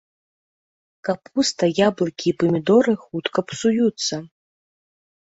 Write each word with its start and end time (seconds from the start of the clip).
Капуста, 1.09 1.69
яблыкі 1.87 2.25
і 2.31 2.33
памідоры 2.39 2.93
хутка 3.03 3.39
псуюцца. 3.51 4.15